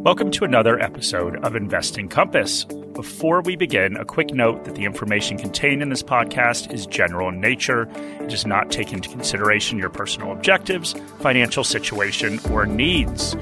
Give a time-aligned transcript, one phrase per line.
[0.00, 2.64] Welcome to another episode of Investing Compass.
[2.64, 7.28] Before we begin, a quick note that the information contained in this podcast is general
[7.28, 7.88] in nature.
[8.20, 13.36] It does not take into consideration your personal objectives, financial situation, or needs.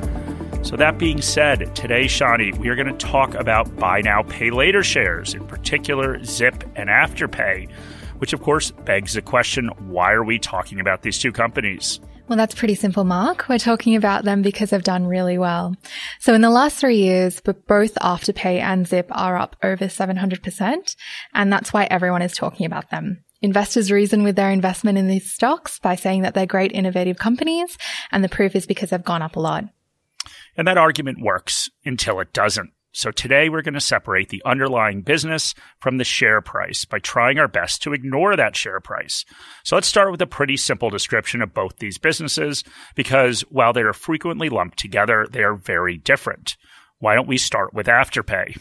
[0.61, 4.51] So, that being said, today, Shani, we are going to talk about buy now, pay
[4.51, 7.71] later shares, in particular Zip and Afterpay,
[8.19, 12.01] which of course begs the question why are we talking about these two companies?
[12.29, 13.49] Well, that's pretty simple, Mark.
[13.49, 15.77] We're talking about them because they've done really well.
[16.19, 20.97] So in the last three years, both Afterpay and Zip are up over 700%.
[21.35, 23.23] And that's why everyone is talking about them.
[23.43, 27.79] Investors reason with their investment in these stocks by saying that they're great innovative companies.
[28.11, 29.65] And the proof is because they've gone up a lot.
[30.57, 32.73] And that argument works until it doesn't.
[32.97, 37.39] So today we're going to separate the underlying business from the share price by trying
[37.39, 39.27] our best to ignore that share price.
[39.65, 42.65] So let's start with a pretty simple description of both these businesses
[42.95, 46.57] because while they are frequently lumped together, they are very different.
[46.99, 48.59] Why don't we start with Afterpay?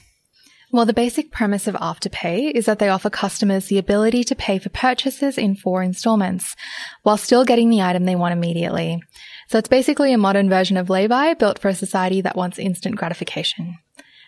[0.69, 4.59] Well, the basic premise of Afterpay is that they offer customers the ability to pay
[4.59, 6.57] for purchases in four installments
[7.03, 9.01] while still getting the item they want immediately.
[9.47, 12.97] So it's basically a modern version of Lay-by built for a society that wants instant
[12.97, 13.77] gratification.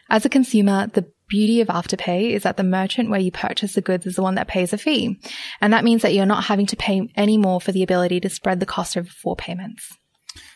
[0.09, 3.81] As a consumer, the beauty of Afterpay is that the merchant where you purchase the
[3.81, 5.19] goods is the one that pays a fee.
[5.59, 8.30] And that means that you're not having to pay any more for the ability to
[8.30, 9.97] spread the cost over four payments.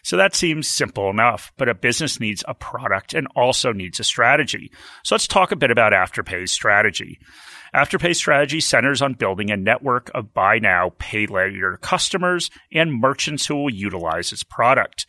[0.03, 4.03] So that seems simple enough, but a business needs a product and also needs a
[4.03, 4.72] strategy.
[5.03, 7.19] So let's talk a bit about Afterpay's strategy.
[7.73, 13.45] Afterpay's strategy centers on building a network of buy now, pay later customers and merchants
[13.45, 15.05] who will utilize its product.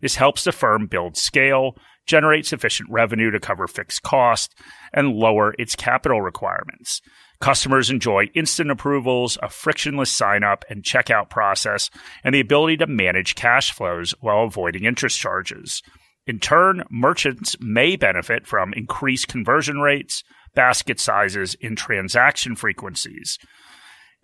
[0.00, 4.54] This helps the firm build scale, generate sufficient revenue to cover fixed costs,
[4.92, 7.00] and lower its capital requirements.
[7.40, 11.90] Customers enjoy instant approvals, a frictionless sign up and checkout process,
[12.24, 15.82] and the ability to manage cash flows while avoiding interest charges.
[16.26, 23.38] In turn, merchants may benefit from increased conversion rates, basket sizes, and transaction frequencies.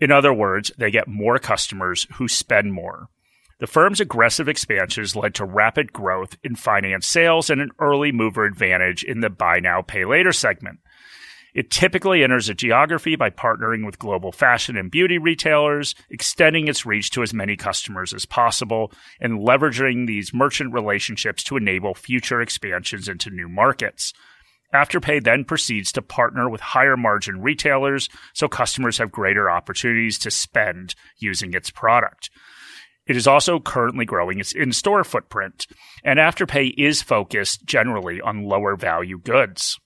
[0.01, 3.09] In other words, they get more customers who spend more.
[3.59, 8.45] The firm's aggressive expansions led to rapid growth in finance sales and an early mover
[8.45, 10.81] advantage in the buy now, pay later segment.
[11.55, 16.87] It typically enters a geography by partnering with global fashion and beauty retailers, extending its
[16.87, 18.91] reach to as many customers as possible,
[19.21, 24.15] and leveraging these merchant relationships to enable future expansions into new markets.
[24.75, 30.31] Afterpay then proceeds to partner with higher margin retailers so customers have greater opportunities to
[30.31, 32.31] spend using its product.
[33.13, 35.67] It is also currently growing its in store footprint,
[36.03, 39.79] and Afterpay is focused generally on lower value goods.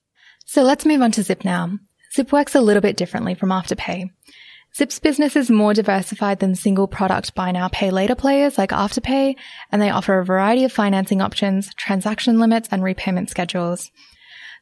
[0.44, 1.76] So let's move on to Zip now.
[2.14, 4.10] Zip works a little bit differently from Afterpay.
[4.76, 9.34] Zip's business is more diversified than single product buy now pay later players like Afterpay,
[9.72, 13.90] and they offer a variety of financing options, transaction limits, and repayment schedules.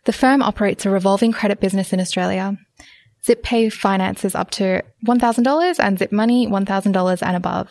[0.05, 2.57] The firm operates a revolving credit business in Australia.
[3.27, 7.69] Zip Pay finances up to $1,000 and Zip Money $1,000 and above.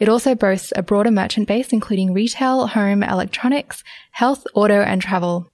[0.00, 5.50] It also boasts a broader merchant base, including retail, home, electronics, health, auto, and travel.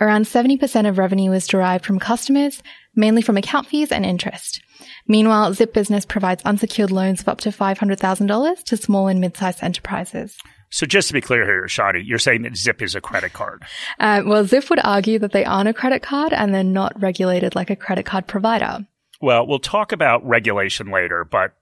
[0.00, 2.62] Around 70% of revenue is derived from customers,
[2.94, 4.62] mainly from account fees and interest.
[5.08, 10.38] Meanwhile, Zip Business provides unsecured loans of up to $500,000 to small and mid-sized enterprises.
[10.70, 13.64] So just to be clear here, Shani, you're saying that Zip is a credit card.
[13.98, 17.56] Uh, well, Zip would argue that they aren't a credit card and they're not regulated
[17.56, 18.86] like a credit card provider.
[19.20, 21.54] Well, we'll talk about regulation later, but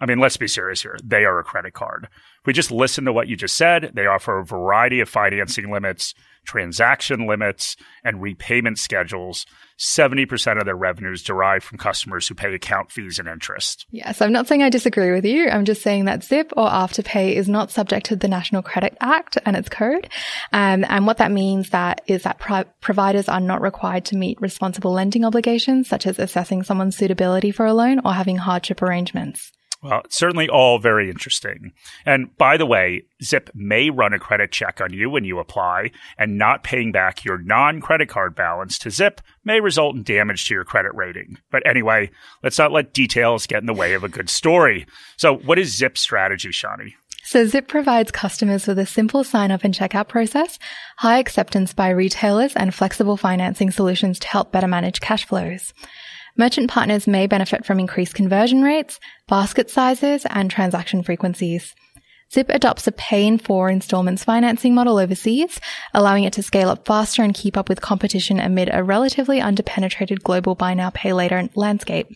[0.00, 0.96] I mean, let's be serious here.
[1.04, 2.08] They are a credit card.
[2.10, 5.70] If we just listen to what you just said, they offer a variety of financing
[5.70, 9.46] limits, transaction limits, and repayment schedules.
[9.78, 13.86] 70% of their revenues derive from customers who pay account fees and interest.
[13.90, 15.48] Yes, I'm not saying I disagree with you.
[15.48, 19.38] I'm just saying that Zip or Afterpay is not subject to the National Credit Act
[19.46, 20.08] and its code.
[20.52, 24.40] Um, and what that means that is that pro- providers are not required to meet
[24.40, 29.52] responsible lending obligations, such as assessing someone's suitability for a loan or having hardship arrangements.
[29.84, 31.72] Well, certainly all very interesting.
[32.06, 35.90] And by the way, Zip may run a credit check on you when you apply,
[36.16, 40.48] and not paying back your non credit card balance to Zip may result in damage
[40.48, 41.36] to your credit rating.
[41.50, 42.10] But anyway,
[42.42, 44.86] let's not let details get in the way of a good story.
[45.18, 46.94] So, what is Zip's strategy, Shani?
[47.26, 50.58] So Zip provides customers with a simple sign up and checkout process,
[50.98, 55.72] high acceptance by retailers, and flexible financing solutions to help better manage cash flows.
[56.36, 58.98] Merchant partners may benefit from increased conversion rates,
[59.28, 61.74] basket sizes, and transaction frequencies.
[62.32, 65.60] Zip adopts a pay in four installments financing model overseas,
[65.92, 70.24] allowing it to scale up faster and keep up with competition amid a relatively underpenetrated
[70.24, 72.08] global buy now pay later landscape.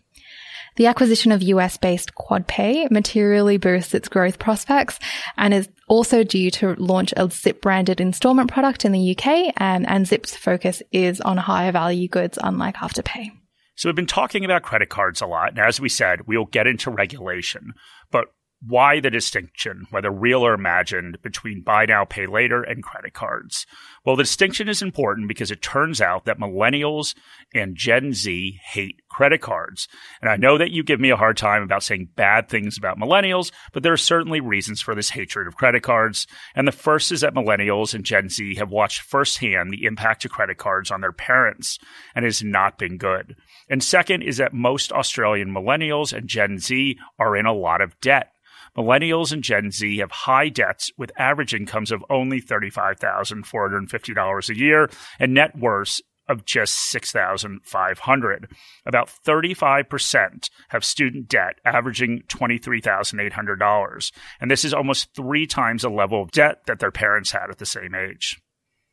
[0.74, 4.98] The acquisition of US based QuadPay materially boosts its growth prospects
[5.36, 9.52] and is also due to launch a Zip branded installment product in the UK.
[9.56, 13.37] And, and Zip's focus is on higher value goods, unlike Afterpay.
[13.78, 15.50] So we've been talking about credit cards a lot.
[15.50, 17.74] And as we said, we'll get into regulation.
[18.10, 18.24] But
[18.60, 23.66] why the distinction, whether real or imagined, between buy now, pay later and credit cards?
[24.04, 27.14] Well, the distinction is important because it turns out that millennials
[27.54, 29.86] and Gen Z hate credit cards.
[30.20, 32.98] And I know that you give me a hard time about saying bad things about
[32.98, 36.26] millennials, but there are certainly reasons for this hatred of credit cards.
[36.56, 40.32] And the first is that millennials and Gen Z have watched firsthand the impact of
[40.32, 41.78] credit cards on their parents
[42.16, 43.36] and it has not been good.
[43.68, 47.98] And second is that most Australian millennials and Gen Z are in a lot of
[48.00, 48.32] debt.
[48.76, 54.88] Millennials and Gen Z have high debts with average incomes of only $35,450 a year
[55.18, 58.52] and net worths of just 6,500.
[58.86, 64.12] About 35% have student debt averaging $23,800.
[64.40, 67.58] And this is almost three times the level of debt that their parents had at
[67.58, 68.40] the same age.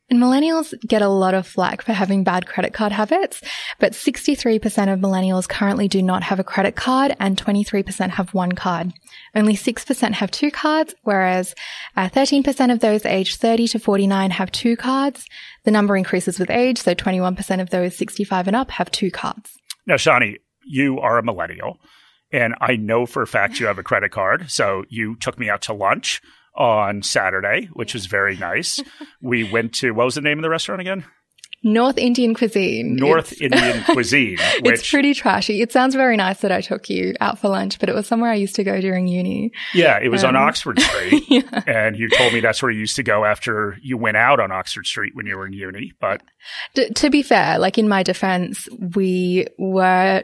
[0.08, 3.42] And millennials get a lot of flack for having bad credit card habits,
[3.80, 8.52] but 63% of millennials currently do not have a credit card and 23% have one
[8.52, 8.92] card.
[9.34, 11.56] Only 6% have two cards, whereas
[11.96, 15.26] uh, 13% of those aged 30 to 49 have two cards.
[15.64, 19.58] The number increases with age, so 21% of those 65 and up have two cards.
[19.86, 21.80] Now, Shani, you are a millennial,
[22.30, 24.52] and I know for a fact you have a credit card.
[24.52, 26.22] So you took me out to lunch
[26.56, 28.82] on Saturday, which was very nice.
[29.22, 31.04] we went to what was the name of the restaurant again?
[31.62, 32.94] North Indian cuisine.
[32.94, 34.38] North it's, Indian cuisine.
[34.60, 35.60] Which, it's pretty trashy.
[35.60, 38.30] It sounds very nice that I took you out for lunch, but it was somewhere
[38.30, 39.50] I used to go during uni.
[39.74, 41.24] Yeah, it was um, on Oxford Street.
[41.28, 41.62] yeah.
[41.66, 44.52] And you told me that's where you used to go after you went out on
[44.52, 45.92] Oxford Street when you were in uni.
[46.00, 46.22] But
[46.74, 50.22] D- to be fair, like in my defense, we were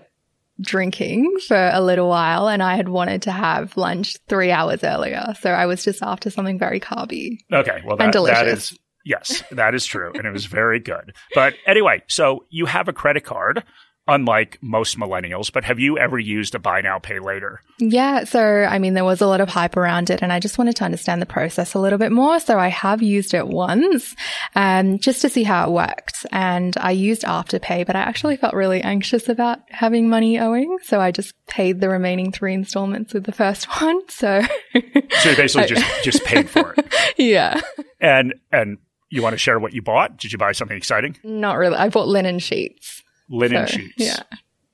[0.62, 5.35] drinking for a little while and I had wanted to have lunch three hours earlier.
[5.41, 7.38] So I was just after something very carby.
[7.53, 7.82] Okay.
[7.85, 10.12] Well, that, that is, yes, that is true.
[10.14, 11.14] and it was very good.
[11.35, 13.64] But anyway, so you have a credit card
[14.08, 17.60] unlike most millennials, but have you ever used a buy now, pay later?
[17.78, 18.25] Yeah.
[18.25, 20.76] So, I mean, there was a lot of hype around it and I just wanted
[20.76, 22.40] to understand the process a little bit more.
[22.40, 24.14] So I have used it once,
[24.54, 26.26] um, just to see how it worked.
[26.32, 30.78] And I used Afterpay, but I actually felt really anxious about having money owing.
[30.82, 34.00] So I just paid the remaining three installments with the first one.
[34.08, 36.93] So, so you basically just, just paid for it.
[37.16, 37.60] Yeah.
[38.00, 38.78] And, and,
[39.14, 40.16] you want to share what you bought?
[40.16, 41.19] Did you buy something exciting?
[41.22, 41.76] Not really.
[41.76, 43.01] I bought linen sheets
[43.32, 43.94] linen so, sheets.
[43.96, 44.23] Yeah.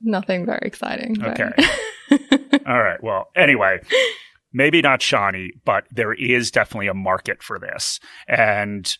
[0.01, 1.21] Nothing very exciting.
[1.21, 1.51] Okay.
[2.67, 3.01] All right.
[3.01, 3.79] Well, anyway,
[4.53, 7.99] maybe not Shani, but there is definitely a market for this.
[8.27, 8.95] And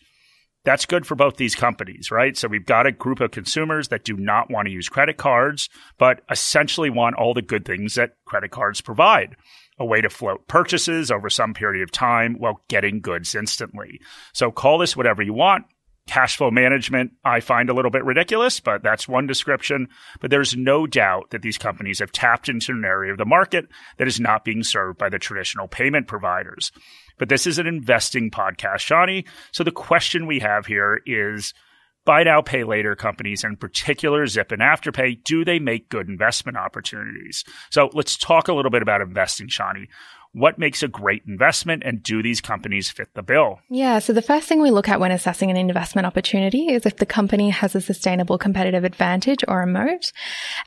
[0.64, 2.36] that's good for both these companies, right?
[2.36, 5.70] So we've got a group of consumers that do not want to use credit cards,
[5.98, 9.36] but essentially want all the good things that credit cards provide.
[9.78, 13.98] A way to float purchases over some period of time while getting goods instantly.
[14.34, 15.64] So call this whatever you want
[16.10, 19.88] cash flow management I find a little bit ridiculous, but that's one description.
[20.20, 23.66] But there's no doubt that these companies have tapped into an area of the market
[23.98, 26.72] that is not being served by the traditional payment providers.
[27.16, 29.24] But this is an investing podcast, Shani.
[29.52, 31.54] So the question we have here is
[32.04, 36.58] buy now, pay later companies, in particular Zip and Afterpay, do they make good investment
[36.58, 37.44] opportunities?
[37.70, 39.86] So let's talk a little bit about investing, Shani
[40.32, 43.58] what makes a great investment and do these companies fit the bill?
[43.68, 43.98] Yeah.
[43.98, 47.06] So the first thing we look at when assessing an investment opportunity is if the
[47.06, 50.12] company has a sustainable competitive advantage or a moat.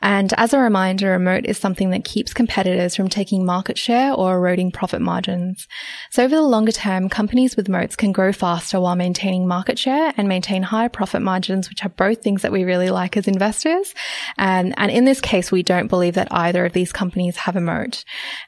[0.02, 4.14] And as a reminder, a moat is something that keeps competitors from taking market share
[4.14, 5.66] or eroding profit margins.
[6.12, 10.14] So over the longer term, companies with moats can grow faster while maintaining market share
[10.18, 13.94] and maintain higher profit margins, which are both things that we really like as investors.
[14.38, 17.62] Um, and in this case, we don't believe that either of these companies have a
[17.62, 18.04] moat.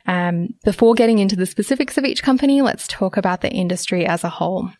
[0.06, 4.08] Um, before getting getting into the specifics of each company, let's talk about the industry
[4.08, 4.72] as a whole.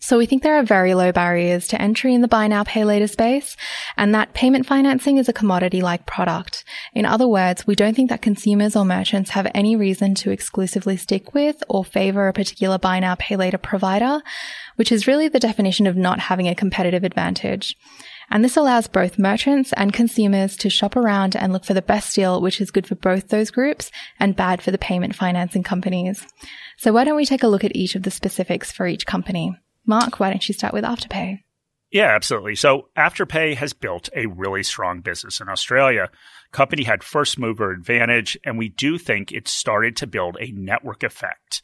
[0.00, 2.86] So we think there are very low barriers to entry in the buy now pay
[2.86, 3.54] later space
[3.94, 6.64] and that payment financing is a commodity like product.
[6.94, 10.96] In other words, we don't think that consumers or merchants have any reason to exclusively
[10.96, 14.22] stick with or favor a particular buy now pay later provider,
[14.76, 17.76] which is really the definition of not having a competitive advantage.
[18.30, 22.14] And this allows both merchants and consumers to shop around and look for the best
[22.14, 26.26] deal, which is good for both those groups and bad for the payment financing companies.
[26.76, 29.56] So why don't we take a look at each of the specifics for each company?
[29.86, 31.40] Mark, why don't you start with Afterpay?
[31.90, 32.54] Yeah, absolutely.
[32.54, 36.10] So Afterpay has built a really strong business in Australia.
[36.52, 41.02] Company had first mover advantage, and we do think it started to build a network
[41.02, 41.62] effect.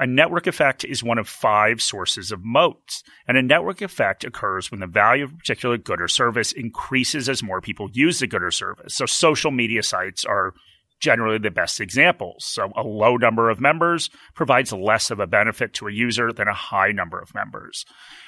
[0.00, 4.70] A network effect is one of five sources of moats, and a network effect occurs
[4.70, 8.28] when the value of a particular good or service increases as more people use the
[8.28, 8.94] good or service.
[8.94, 10.54] So social media sites are
[11.00, 12.44] generally the best examples.
[12.44, 16.48] So a low number of members provides less of a benefit to a user than
[16.48, 17.84] a high number of members.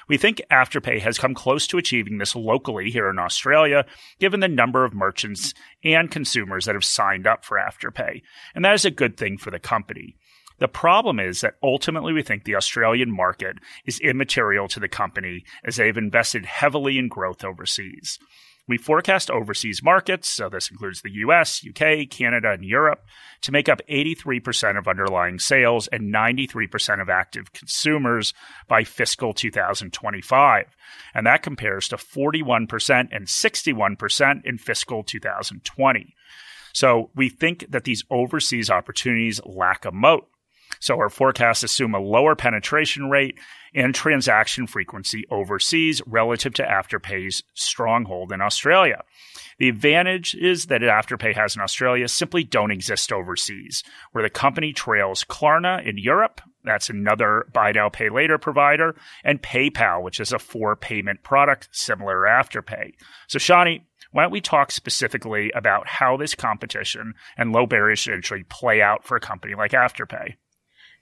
[0.09, 3.87] We think Afterpay has come close to achieving this locally here in Australia,
[4.19, 8.23] given the number of merchants and consumers that have signed up for Afterpay.
[8.55, 10.17] And that is a good thing for the company.
[10.61, 15.45] The problem is that ultimately we think the Australian market is immaterial to the company
[15.64, 18.19] as they've invested heavily in growth overseas.
[18.69, 23.00] We forecast overseas markets, so this includes the US, UK, Canada, and Europe,
[23.40, 28.33] to make up 83% of underlying sales and 93% of active consumers
[28.69, 30.67] by fiscal 2025.
[31.14, 36.14] And that compares to 41% and 61% in fiscal 2020.
[36.73, 40.29] So we think that these overseas opportunities lack a moat.
[40.79, 43.39] So our forecasts assume a lower penetration rate
[43.75, 49.03] and transaction frequency overseas relative to Afterpay's stronghold in Australia.
[49.59, 54.73] The advantage is that Afterpay has in Australia simply don't exist overseas, where the company
[54.73, 60.33] trails Klarna in Europe, that's another buy now, pay later provider, and PayPal, which is
[60.33, 62.93] a four payment product similar to Afterpay.
[63.29, 68.12] So, Shani, why don't we talk specifically about how this competition and low barriers to
[68.12, 70.35] entry play out for a company like Afterpay?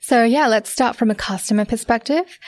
[0.01, 2.39] So yeah, let's start from a customer perspective.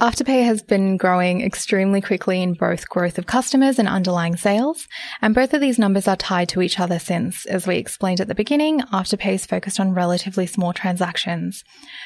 [0.00, 4.88] Afterpay has been growing extremely quickly in both growth of customers and underlying sales,
[5.20, 8.26] and both of these numbers are tied to each other since, as we explained at
[8.26, 11.62] the beginning, Afterpay is focused on relatively small transactions.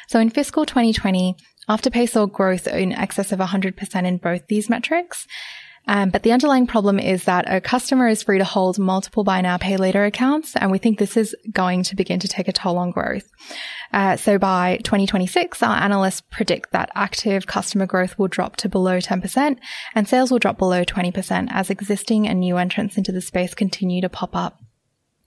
[0.09, 1.37] So in fiscal 2020,
[1.71, 5.27] Afterpay saw growth in excess of 100% in both these metrics,
[5.87, 9.41] um, but the underlying problem is that a customer is free to hold multiple buy
[9.41, 10.57] now, pay later accounts.
[10.57, 13.29] And we think this is going to begin to take a toll on growth.
[13.93, 18.99] Uh, so by 2026, our analysts predict that active customer growth will drop to below
[18.99, 19.59] 10%
[19.95, 24.01] and sales will drop below 20% as existing and new entrants into the space continue
[24.01, 24.61] to pop up.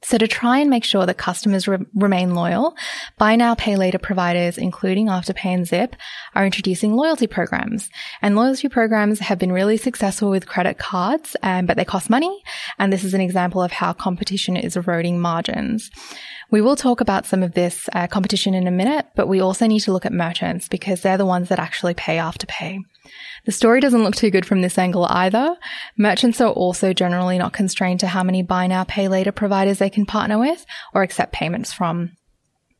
[0.01, 2.75] So to try and make sure that customers re- remain loyal,
[3.17, 5.95] buy now, pay later providers, including Afterpay and Zip,
[6.35, 7.89] are introducing loyalty programs.
[8.21, 12.43] And loyalty programs have been really successful with credit cards, um, but they cost money.
[12.77, 15.91] And this is an example of how competition is eroding margins.
[16.51, 19.67] We will talk about some of this uh, competition in a minute, but we also
[19.67, 22.79] need to look at merchants because they're the ones that actually pay after pay.
[23.45, 25.55] The story doesn't look too good from this angle either.
[25.97, 29.89] Merchants are also generally not constrained to how many buy now, pay later providers they
[29.89, 32.11] can partner with or accept payments from.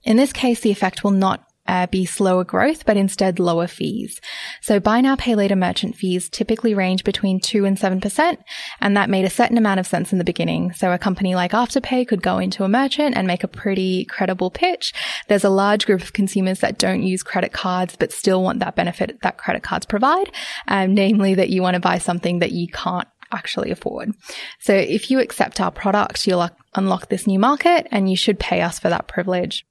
[0.03, 4.19] In this case, the effect will not uh, be slower growth, but instead lower fees.
[4.59, 8.37] So buy now, pay later merchant fees typically range between 2 and 7%,
[8.81, 10.73] and that made a certain amount of sense in the beginning.
[10.73, 14.49] So a company like Afterpay could go into a merchant and make a pretty credible
[14.49, 14.93] pitch.
[15.27, 18.75] There's a large group of consumers that don't use credit cards, but still want that
[18.75, 20.31] benefit that credit cards provide,
[20.67, 24.11] um, namely that you want to buy something that you can't actually afford.
[24.59, 28.61] So if you accept our product, you'll unlock this new market and you should pay
[28.61, 29.67] us for that privilege.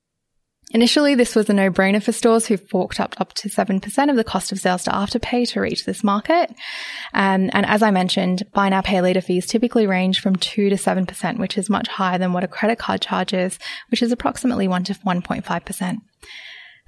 [0.71, 4.25] Initially, this was a no-brainer for stores who forked up up to 7% of the
[4.25, 6.51] cost of sales to Afterpay to reach this market.
[7.15, 10.77] Um, and as I mentioned, buy now, pay later fees typically range from 2 to
[10.77, 13.59] 7%, which is much higher than what a credit card charges,
[13.91, 15.97] which is approximately 1 to 1.5%.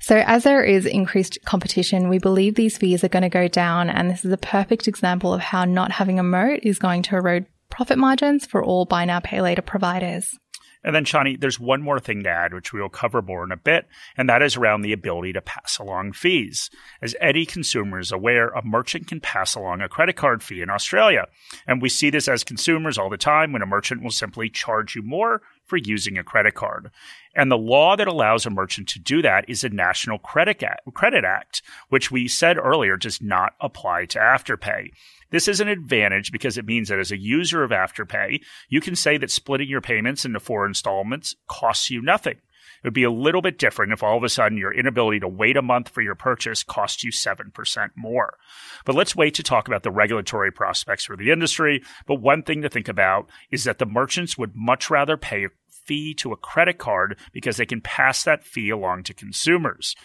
[0.00, 3.88] So as there is increased competition, we believe these fees are going to go down.
[3.88, 7.16] And this is a perfect example of how not having a moat is going to
[7.16, 10.38] erode profit margins for all buy now, pay later providers.
[10.82, 13.52] And then, Shani, there's one more thing to add, which we will cover more in
[13.52, 16.70] a bit, and that is around the ability to pass along fees.
[17.02, 20.70] As any consumer is aware, a merchant can pass along a credit card fee in
[20.70, 21.26] Australia.
[21.66, 24.96] And we see this as consumers all the time when a merchant will simply charge
[24.96, 26.90] you more for using a credit card.
[27.34, 30.80] And the law that allows a merchant to do that is the National Credit Act,
[30.92, 34.90] Credit Act, which we said earlier does not apply to Afterpay.
[35.30, 38.96] This is an advantage because it means that as a user of Afterpay, you can
[38.96, 42.38] say that splitting your payments into four installments costs you nothing.
[42.82, 45.28] It would be a little bit different if all of a sudden your inability to
[45.28, 48.38] wait a month for your purchase cost you 7% more.
[48.86, 51.82] But let's wait to talk about the regulatory prospects for the industry.
[52.06, 55.50] But one thing to think about is that the merchants would much rather pay a
[55.90, 59.96] fee to a credit card because they can pass that fee along to consumers.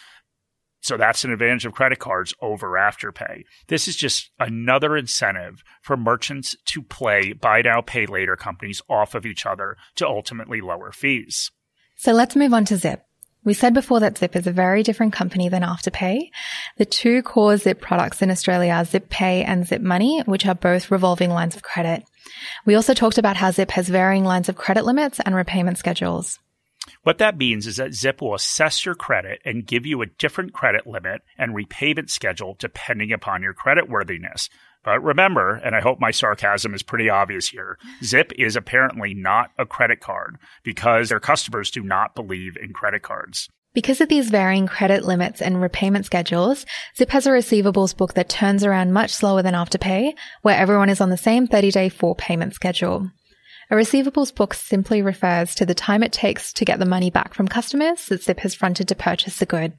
[0.81, 3.43] So that's an advantage of credit cards over Afterpay.
[3.67, 9.13] This is just another incentive for merchants to play buy now, pay later companies off
[9.13, 11.51] of each other to ultimately lower fees.
[11.95, 13.03] So let's move on to Zip.
[13.43, 16.31] We said before that Zip is a very different company than Afterpay.
[16.77, 20.55] The two core Zip products in Australia are Zip Pay and Zip Money, which are
[20.55, 22.03] both revolving lines of credit.
[22.65, 26.39] We also talked about how Zip has varying lines of credit limits and repayment schedules.
[27.03, 30.53] What that means is that Zip will assess your credit and give you a different
[30.53, 34.49] credit limit and repayment schedule depending upon your credit worthiness.
[34.83, 39.49] But remember, and I hope my sarcasm is pretty obvious here, Zip is apparently not
[39.57, 43.49] a credit card because their customers do not believe in credit cards.
[43.75, 46.65] Because of these varying credit limits and repayment schedules,
[46.95, 50.13] Zip has a receivables book that turns around much slower than Afterpay,
[50.43, 53.11] where everyone is on the same 30 day four payment schedule.
[53.69, 57.33] A receivables book simply refers to the time it takes to get the money back
[57.33, 59.73] from customers that Zip has fronted to purchase the good.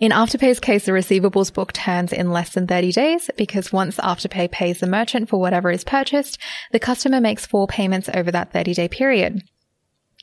[0.00, 4.50] In Afterpay's case, the receivables book turns in less than 30 days because once Afterpay
[4.50, 6.38] pays the merchant for whatever is purchased,
[6.70, 9.42] the customer makes four payments over that 30 day period.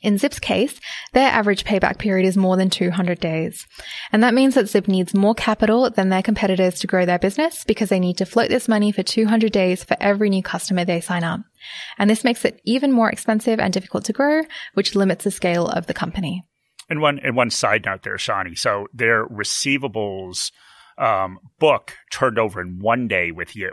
[0.02, 0.80] In Zip's case,
[1.12, 3.66] their average payback period is more than 200 days.
[4.12, 7.64] And that means that Zip needs more capital than their competitors to grow their business
[7.64, 11.00] because they need to float this money for 200 days for every new customer they
[11.00, 11.40] sign up.
[11.98, 14.42] And this makes it even more expensive and difficult to grow,
[14.72, 16.44] which limits the scale of the company.
[16.88, 18.58] And one and one side note there, Shani.
[18.58, 20.50] So their receivables
[20.96, 23.72] um, book turned over in one day with you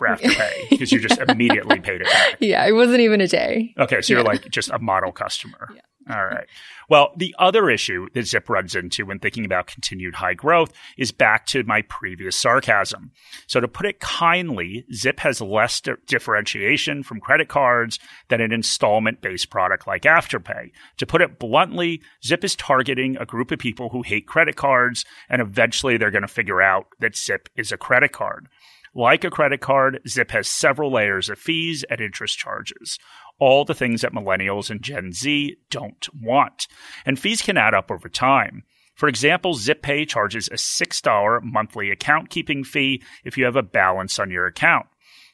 [0.00, 2.36] for Afterpay because you just immediately paid it back.
[2.40, 3.74] Yeah, it wasn't even a day.
[3.78, 5.68] Okay, so you're like just a model customer.
[5.74, 5.80] Yeah.
[6.08, 6.46] All right.
[6.88, 11.12] Well, the other issue that Zip runs into when thinking about continued high growth is
[11.12, 13.12] back to my previous sarcasm.
[13.46, 18.50] So to put it kindly, Zip has less di- differentiation from credit cards than an
[18.50, 20.70] installment based product like Afterpay.
[20.96, 25.04] To put it bluntly, Zip is targeting a group of people who hate credit cards
[25.28, 28.48] and eventually they're going to figure out that Zip is a credit card.
[28.94, 32.98] Like a credit card, Zip has several layers of fees and interest charges.
[33.38, 36.66] All the things that millennials and Gen Z don't want.
[37.06, 38.64] And fees can add up over time.
[38.96, 44.18] For example, ZipPay charges a $6 monthly account keeping fee if you have a balance
[44.18, 44.86] on your account.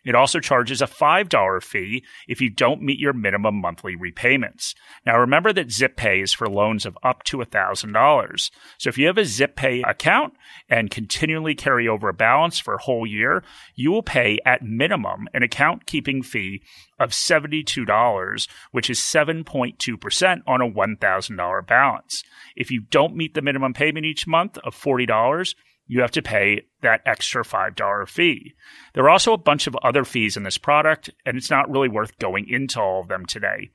[0.07, 4.75] It also charges a $5 fee if you don't meet your minimum monthly repayments.
[5.05, 8.51] Now remember that ZipPay is for loans of up to $1,000.
[8.79, 10.35] So if you have a ZipPay account
[10.69, 13.43] and continually carry over a balance for a whole year,
[13.75, 16.63] you will pay at minimum an account keeping fee
[17.01, 22.23] of $72, which is 7.2% on a $1,000 balance.
[22.55, 25.55] If you don't meet the minimum payment each month of $40,
[25.87, 28.55] you have to pay that extra $5 fee.
[28.95, 31.89] There are also a bunch of other fees in this product, and it's not really
[31.89, 33.71] worth going into all of them today.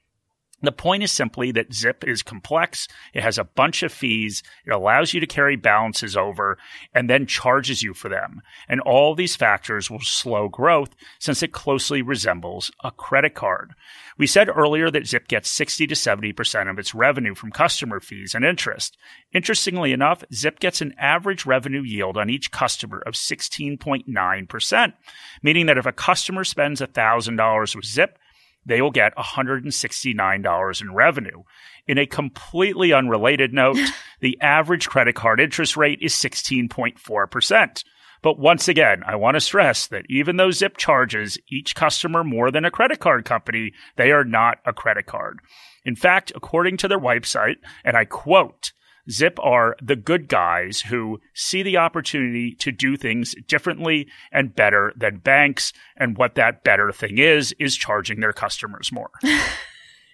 [0.62, 2.88] The point is simply that Zip is complex.
[3.14, 4.44] It has a bunch of fees.
[4.66, 6.58] It allows you to carry balances over
[6.94, 8.42] and then charges you for them.
[8.70, 13.74] And all these factors will slow growth since it closely resembles a credit card.
[14.18, 18.36] We said earlier that Zip gets 60 to 70% of its revenue from customer fees
[18.36, 18.98] and interest.
[19.34, 24.94] Interestingly enough, Zip gets an average revenue yield on each customer of 16.9%,
[25.42, 28.20] meaning that if a customer spends $1,000 with Zip,
[28.66, 31.44] they will get $169 in revenue.
[31.88, 33.78] In a completely unrelated note,
[34.20, 37.84] the average credit card interest rate is 16.4%.
[38.22, 42.52] But once again, I want to stress that even though Zip charges each customer more
[42.52, 45.40] than a credit card company, they are not a credit card.
[45.84, 48.74] In fact, according to their website, and I quote,
[49.12, 54.94] Zip are the good guys who see the opportunity to do things differently and better
[54.96, 55.74] than banks.
[55.98, 59.12] And what that better thing is, is charging their customers more.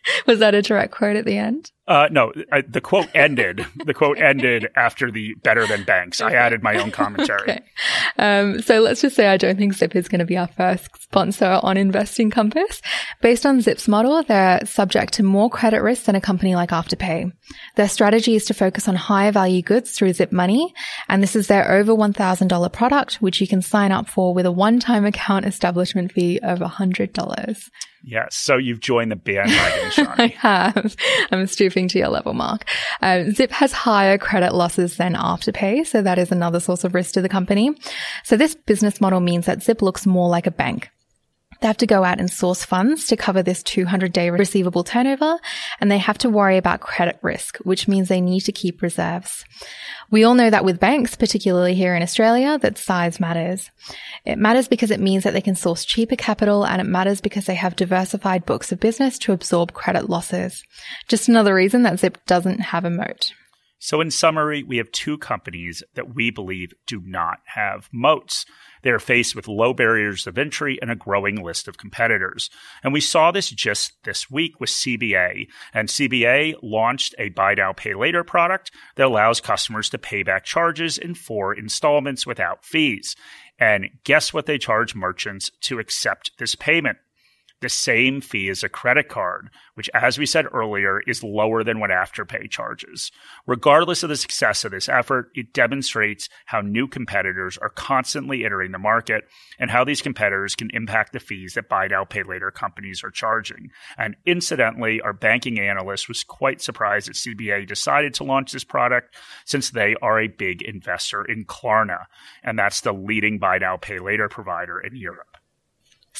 [0.28, 1.72] Was that a direct quote at the end?
[1.88, 3.66] Uh, no, I, the quote ended.
[3.86, 6.20] the quote ended after the better than banks.
[6.20, 7.42] I added my own commentary.
[7.42, 7.62] okay.
[8.18, 10.90] Um, so let's just say I don't think Zip is going to be our first
[11.02, 12.82] sponsor on Investing Compass.
[13.22, 17.32] Based on Zip's model, they're subject to more credit risk than a company like Afterpay.
[17.76, 20.74] Their strategy is to focus on higher value goods through Zip Money,
[21.08, 24.52] and this is their over $1,000 product, which you can sign up for with a
[24.52, 27.70] one-time account establishment fee of $100.
[28.08, 28.38] Yes.
[28.38, 30.18] So you've joined the bandwagon, Shani.
[30.18, 30.96] I have.
[31.30, 32.64] I'm stooping to your level, Mark.
[33.02, 37.16] Uh, Zip has higher credit losses than Afterpay, so that is another source of risk
[37.16, 37.78] to the company.
[38.24, 40.90] So this business model means that Zip looks more like a bank.
[41.60, 45.38] They have to go out and source funds to cover this 200 day receivable turnover,
[45.80, 49.46] and they have to worry about credit risk, which means they need to keep reserves.
[50.10, 53.72] We all know that with banks, particularly here in Australia, that size matters.
[54.26, 57.46] It matters because it means that they can source cheaper capital and it matters because
[57.46, 60.64] they have diversified books of business to absorb credit losses.
[61.08, 63.34] Just another reason that Zip doesn't have a moat.
[63.80, 68.46] So, in summary, we have two companies that we believe do not have moats.
[68.88, 72.50] They are faced with low barriers of entry and a growing list of competitors.
[72.82, 75.50] And we saw this just this week with CBA.
[75.74, 80.46] And CBA launched a buy now, pay later product that allows customers to pay back
[80.46, 83.18] charges in four installments without fees.
[83.60, 86.98] And guess what they charge merchants to accept this payment?
[87.62, 91.80] The same fee as a credit card, which, as we said earlier, is lower than
[91.80, 93.12] what Afterpay charges.
[93.46, 98.72] Regardless of the success of this effort, it demonstrates how new competitors are constantly entering
[98.72, 99.24] the market
[99.60, 103.12] and how these competitors can impact the fees that buy now, pay later companies are
[103.12, 103.70] charging.
[103.98, 109.16] And incidentally, our banking analyst was quite surprised that CBA decided to launch this product
[109.46, 112.06] since they are a big investor in Klarna,
[112.44, 115.37] and that's the leading buy now, pay later provider in Europe.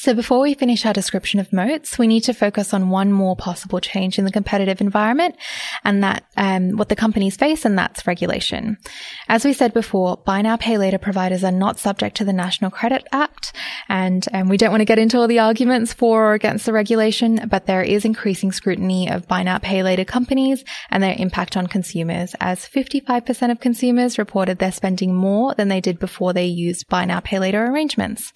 [0.00, 3.34] So before we finish our description of moats, we need to focus on one more
[3.34, 5.34] possible change in the competitive environment
[5.82, 8.78] and that, um, what the companies face, and that's regulation.
[9.28, 12.70] As we said before, buy now, pay later providers are not subject to the National
[12.70, 13.52] Credit Act.
[13.88, 16.72] And, um, we don't want to get into all the arguments for or against the
[16.72, 21.56] regulation, but there is increasing scrutiny of buy now, pay later companies and their impact
[21.56, 26.46] on consumers as 55% of consumers reported they're spending more than they did before they
[26.46, 28.32] used buy now, pay later arrangements.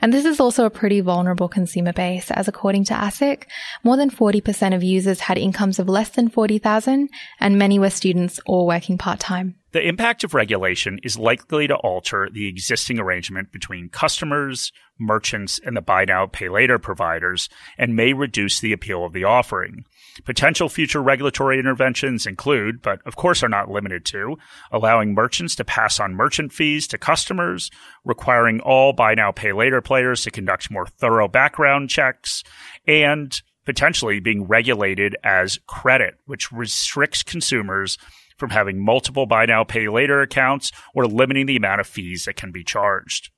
[0.00, 3.44] And this is also a pretty vulnerable consumer base, as according to ASIC,
[3.84, 7.08] more than 40% of users had incomes of less than 40,000
[7.40, 9.56] and many were students or working part-time.
[9.72, 15.76] The impact of regulation is likely to alter the existing arrangement between customers, merchants, and
[15.76, 19.86] the buy now, pay later providers and may reduce the appeal of the offering.
[20.24, 24.36] Potential future regulatory interventions include, but of course are not limited to,
[24.70, 27.70] allowing merchants to pass on merchant fees to customers,
[28.04, 32.42] requiring all buy now, pay later players to conduct more thorough background checks,
[32.86, 37.96] and potentially being regulated as credit, which restricts consumers
[38.36, 42.36] from having multiple buy now, pay later accounts or limiting the amount of fees that
[42.36, 43.30] can be charged.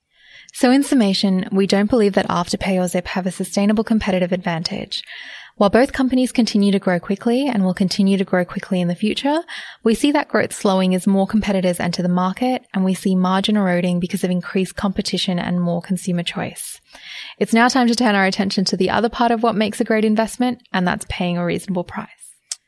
[0.54, 5.02] So in summation, we don't believe that Afterpay or Zip have a sustainable competitive advantage.
[5.56, 8.96] While both companies continue to grow quickly and will continue to grow quickly in the
[8.96, 9.40] future,
[9.84, 13.56] we see that growth slowing as more competitors enter the market and we see margin
[13.56, 16.80] eroding because of increased competition and more consumer choice.
[17.38, 19.84] It's now time to turn our attention to the other part of what makes a
[19.84, 22.08] great investment, and that's paying a reasonable price.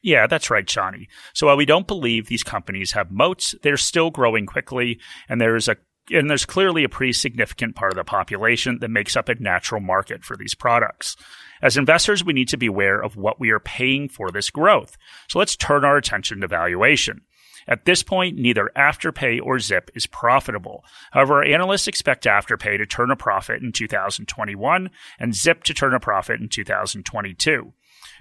[0.02, 1.08] Yeah, that's right, Shani.
[1.34, 5.66] So while we don't believe these companies have moats, they're still growing quickly, and there's
[5.66, 5.76] a
[6.10, 9.80] and there's clearly a pretty significant part of the population that makes up a natural
[9.80, 11.16] market for these products.
[11.62, 14.96] As investors, we need to be aware of what we are paying for this growth.
[15.28, 17.22] So let's turn our attention to valuation.
[17.68, 20.84] At this point, neither Afterpay or Zip is profitable.
[21.10, 26.00] However, analysts expect Afterpay to turn a profit in 2021 and Zip to turn a
[26.00, 27.72] profit in 2022.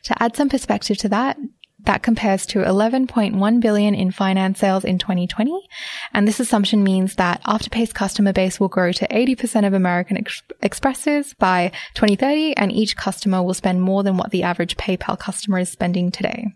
[0.04, 1.37] To add some perspective to that,
[1.85, 5.68] that compares to 11.1 billion in finance sales in 2020.
[6.12, 10.42] And this assumption means that Afterpay's customer base will grow to 80% of American ex-
[10.61, 15.58] expresses by 2030 and each customer will spend more than what the average PayPal customer
[15.58, 16.46] is spending today.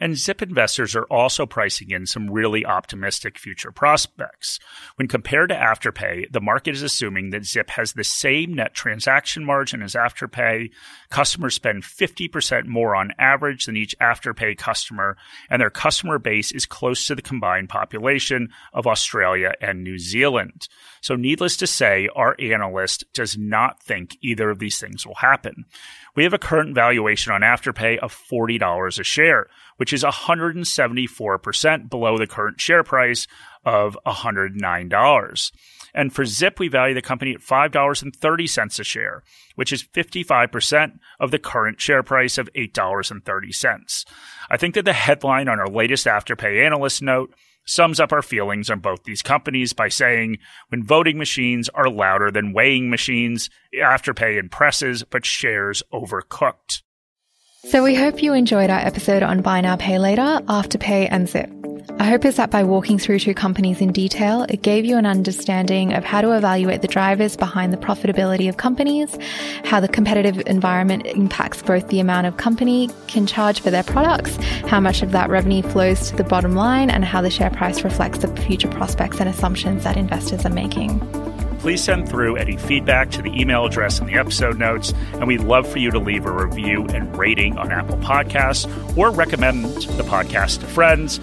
[0.00, 4.58] And Zip investors are also pricing in some really optimistic future prospects.
[4.96, 9.44] When compared to Afterpay, the market is assuming that Zip has the same net transaction
[9.44, 10.70] margin as Afterpay.
[11.10, 15.16] Customers spend 50% more on average than each Afterpay customer,
[15.48, 20.68] and their customer base is close to the combined population of Australia and New Zealand.
[21.00, 25.64] So, needless to say, our analyst does not think either of these things will happen.
[26.16, 32.18] We have a current valuation on Afterpay of $40 a share, which is 174% below
[32.18, 33.26] the current share price
[33.64, 35.52] of $109.
[35.94, 39.22] And for Zip, we value the company at $5.30 a share,
[39.54, 44.04] which is 55% of the current share price of $8.30.
[44.50, 47.32] I think that the headline on our latest Afterpay analyst note
[47.66, 52.30] sums up our feelings on both these companies by saying when voting machines are louder
[52.30, 56.82] than weighing machines, Afterpay impresses, but shares overcooked.
[57.70, 61.50] So we hope you enjoyed our episode on Buy Now Pay Later, Afterpay and Zip.
[61.98, 65.06] I hope is that by walking through two companies in detail, it gave you an
[65.06, 69.16] understanding of how to evaluate the drivers behind the profitability of companies,
[69.64, 74.36] how the competitive environment impacts both the amount of company can charge for their products,
[74.66, 77.82] how much of that revenue flows to the bottom line, and how the share price
[77.82, 81.00] reflects the future prospects and assumptions that investors are making
[81.64, 85.40] please send through any feedback to the email address in the episode notes, and we'd
[85.40, 90.02] love for you to leave a review and rating on Apple Podcasts or recommend the
[90.02, 91.20] podcast to friends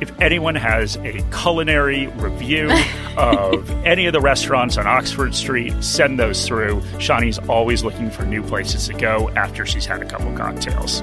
[0.00, 2.68] if anyone has a culinary review
[3.16, 6.80] of any of the restaurants on Oxford Street, send those through.
[6.98, 11.02] Shani's always looking for new places to go after she's had a couple cocktails.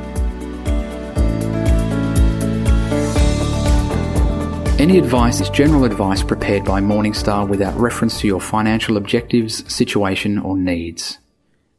[4.82, 10.40] Any advice is general advice prepared by Morningstar without reference to your financial objectives, situation,
[10.40, 11.20] or needs.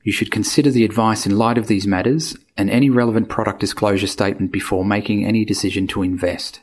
[0.05, 4.07] You should consider the advice in light of these matters and any relevant product disclosure
[4.07, 6.61] statement before making any decision to invest.